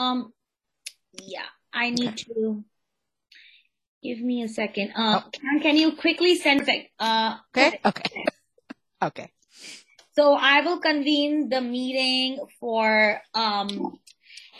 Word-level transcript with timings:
Um, 0.00 0.32
yeah, 1.12 1.44
I 1.72 1.90
need 1.90 2.08
Okay. 2.14 2.24
to 2.34 2.64
give 4.02 4.20
me 4.20 4.42
a 4.42 4.48
second. 4.48 4.92
Uh, 4.96 5.20
Oh. 5.20 5.30
can, 5.30 5.60
can 5.60 5.76
you 5.76 5.92
quickly 5.92 6.36
send? 6.36 6.62
Uh, 6.98 7.36
Okay. 7.56 7.80
Okay. 7.84 8.24
Okay. 9.02 9.32
So 10.14 10.34
I 10.34 10.60
will 10.60 10.78
convene 10.80 11.48
the 11.48 11.62
meeting 11.62 12.38
for 12.60 13.22
um, 13.32 13.98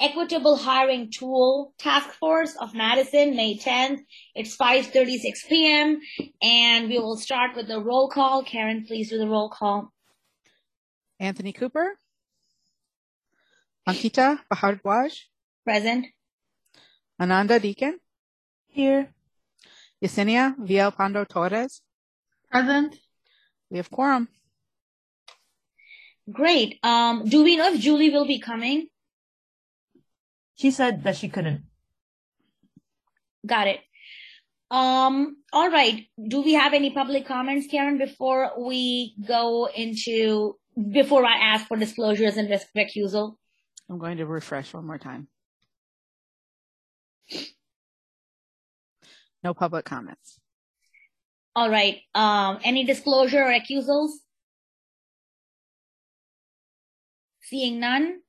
Equitable 0.01 0.57
Hiring 0.57 1.11
Tool 1.11 1.75
Task 1.77 2.09
Force 2.19 2.57
of 2.57 2.73
Madison, 2.73 3.37
May 3.37 3.59
10th. 3.59 4.01
It's 4.35 4.57
5:36 4.57 5.47
p.m. 5.47 6.01
and 6.41 6.89
we 6.89 6.99
will 6.99 7.19
start 7.19 7.55
with 7.55 7.69
the 7.69 7.81
roll 7.83 8.09
call. 8.09 8.43
Karen, 8.43 8.87
please 8.87 9.11
do 9.11 9.19
the 9.19 9.29
roll 9.29 9.51
call. 9.51 9.93
Anthony 11.19 11.53
Cooper. 11.53 11.99
Ankita 13.87 14.39
Bhardwaj. 14.51 15.13
Present. 15.65 16.07
Ananda 17.21 17.61
Deacon. 17.61 17.99
Here. 18.69 19.13
Yesenia 20.03 20.57
Villalpando 20.57 21.29
Torres. 21.29 21.83
Present. 22.51 22.97
We 23.71 23.77
have 23.77 23.91
quorum. 23.91 24.29
Great. 26.31 26.79
Um, 26.83 27.25
do 27.29 27.45
we 27.45 27.57
know 27.57 27.73
if 27.73 27.81
Julie 27.81 28.11
will 28.11 28.27
be 28.27 28.39
coming? 28.39 28.89
She 30.57 30.71
said 30.71 31.03
that 31.05 31.17
she 31.17 31.29
couldn't. 31.29 31.65
Got 33.47 33.69
it. 33.69 33.81
Um, 34.71 35.37
all 35.53 35.71
right. 35.71 36.07
Do 36.29 36.43
we 36.43 36.55
have 36.55 36.75
any 36.75 36.91
public 36.91 37.27
comments, 37.27 37.67
Karen, 37.67 37.99
before 37.99 38.53
we 38.59 39.15
go 39.27 39.69
into 39.75 40.57
before 40.93 41.25
I 41.25 41.37
ask 41.37 41.67
for 41.67 41.77
disclosures 41.77 42.37
and 42.37 42.49
risk 42.49 42.69
recusal? 42.77 43.37
I'm 43.89 43.99
going 43.99 44.19
to 44.19 44.27
refresh 44.27 44.73
one 44.73 44.87
more 44.87 44.99
time. 44.99 45.29
No 49.43 49.55
public 49.55 49.85
comments. 49.85 50.39
All 51.57 51.71
right. 51.71 52.01
Um, 52.15 52.59
any 52.63 52.85
disclosure 52.85 53.43
or 53.43 53.53
accusals? 53.53 54.11
Seeing 57.43 57.81
none. 57.81 58.21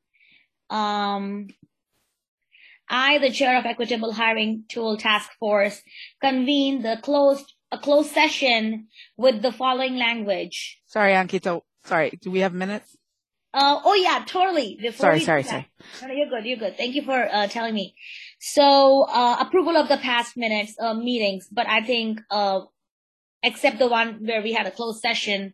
Um, 0.70 1.50
I, 2.90 3.20
the 3.20 3.30
chair 3.30 3.58
of 3.58 3.66
Equitable 3.66 4.14
Hiring 4.14 4.64
Tool 4.70 4.98
Task 4.98 5.30
Force, 5.40 5.82
convene 6.22 6.82
the 6.82 6.98
closed 7.02 7.54
a 7.72 7.78
closed 7.78 8.12
session 8.12 8.88
with 9.16 9.42
the 9.42 9.52
following 9.52 9.98
language. 9.98 10.82
Sorry, 10.88 11.14
Ankita. 11.14 11.62
Sorry. 11.86 12.12
Do 12.22 12.30
we 12.30 12.40
have 12.40 12.54
minutes? 12.54 12.98
Uh, 13.54 13.82
oh 13.84 13.94
yeah, 13.96 14.24
totally. 14.26 14.78
Before 14.82 15.06
Sorry, 15.06 15.16
we 15.16 15.20
do 15.20 15.26
sorry, 15.26 15.42
that- 15.44 15.50
sorry. 15.50 15.68
No, 16.02 16.08
no, 16.08 16.14
you're 16.14 16.30
good. 16.30 16.46
You're 16.46 16.58
good. 16.58 16.78
Thank 16.78 16.96
you 16.96 17.02
for 17.02 17.28
uh, 17.32 17.48
telling 17.48 17.74
me. 17.74 17.96
So, 18.40 19.04
uh, 19.04 19.38
approval 19.40 19.76
of 19.76 19.90
the 19.90 19.98
past 19.98 20.38
minutes 20.38 20.76
uh, 20.80 20.94
meetings, 20.94 21.48
but 21.52 21.68
I 21.68 21.82
think, 21.82 22.22
uh, 22.30 22.62
except 23.44 23.78
the 23.80 23.88
one 23.88 24.26
where 24.26 24.42
we 24.42 24.54
had 24.54 24.68
a 24.68 24.72
closed 24.72 25.02
session, 25.02 25.54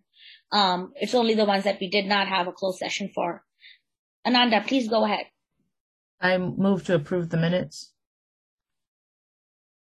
um, 0.52 0.94
it's 0.96 1.16
only 1.16 1.34
the 1.34 1.46
ones 1.46 1.64
that 1.64 1.80
we 1.82 1.90
did 1.90 2.06
not 2.06 2.28
have 2.28 2.48
a 2.48 2.52
closed 2.52 2.78
session 2.78 3.10
for. 3.14 3.44
Ananda, 4.26 4.62
please 4.66 4.88
go 4.88 5.04
ahead. 5.04 5.26
I 6.22 6.38
move 6.38 6.84
to 6.86 6.96
approve 6.96 7.30
the 7.30 7.38
minutes. 7.38 7.94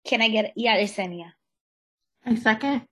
Can 0.05 0.21
I 0.21 0.29
get 0.29 0.53
yeah, 0.55 0.77
Yesenia? 0.77 1.31
I 2.25 2.35
second. 2.35 2.83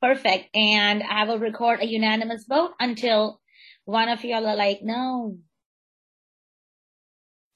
Perfect. 0.00 0.54
And 0.54 1.02
I 1.02 1.24
will 1.24 1.38
record 1.38 1.80
a 1.80 1.86
unanimous 1.86 2.44
vote 2.48 2.72
until 2.78 3.40
one 3.84 4.08
of 4.08 4.24
y'all 4.24 4.46
are 4.46 4.56
like, 4.56 4.80
no. 4.82 5.38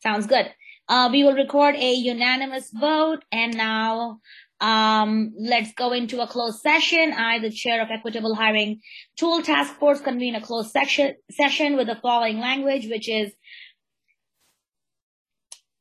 Sounds 0.03 0.27
good. 0.27 0.53
Uh, 0.89 1.09
we 1.13 1.25
will 1.25 1.35
record 1.35 1.75
a 1.75 1.93
unanimous 1.93 2.71
vote. 2.71 3.25
And 3.31 3.55
now, 3.57 4.21
um, 4.61 5.35
let's 5.39 5.73
go 5.75 5.93
into 5.93 6.21
a 6.21 6.27
closed 6.27 6.61
session. 6.61 7.13
I, 7.13 7.39
the 7.39 7.51
chair 7.51 7.83
of 7.83 7.91
Equitable 7.91 8.35
Hiring 8.35 8.81
Tool 9.17 9.43
Task 9.43 9.79
Force, 9.79 10.01
convene 10.01 10.35
a 10.35 10.41
closed 10.41 10.71
section, 10.71 11.15
session 11.31 11.77
with 11.77 11.87
the 11.87 11.97
following 11.97 12.39
language, 12.39 12.89
which 12.89 13.07
is 13.09 13.33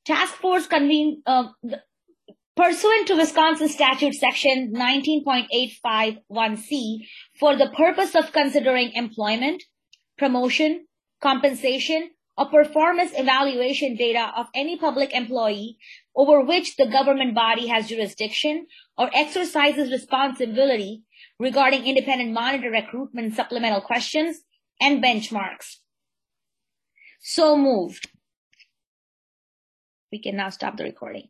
Task 0.06 0.36
Force 0.36 0.68
convene, 0.68 1.24
uh, 1.26 1.48
Pursuant 2.56 3.08
to 3.08 3.16
Wisconsin 3.16 3.70
Statute 3.70 4.14
Section 4.16 4.74
19.851C, 4.76 7.08
for 7.40 7.56
the 7.56 7.70
purpose 7.70 8.16
of 8.16 8.32
considering 8.32 8.92
employment, 8.94 9.64
promotion, 10.18 10.88
compensation, 11.22 12.12
or 12.38 12.46
performance 12.46 13.12
evaluation 13.16 13.96
data 13.96 14.32
of 14.38 14.48
any 14.54 14.78
public 14.78 15.14
employee 15.14 15.78
over 16.16 16.42
which 16.42 16.76
the 16.76 16.86
government 16.86 17.34
body 17.34 17.68
has 17.68 17.90
jurisdiction 17.90 18.68
or 18.98 19.10
exercises 19.14 19.92
responsibility 19.92 21.04
regarding 21.40 21.86
independent 21.86 22.32
monitor 22.32 22.70
recruitment 22.70 23.34
supplemental 23.34 23.82
questions 23.82 24.42
and 24.80 25.04
benchmarks. 25.04 25.78
So 27.20 27.58
moved. 27.58 28.10
We 30.12 30.22
can 30.22 30.36
now 30.38 30.50
stop 30.50 30.78
the 30.78 30.84
recording. 30.84 31.30